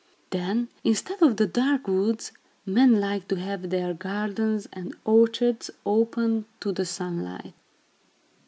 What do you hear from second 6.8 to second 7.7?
sunlight.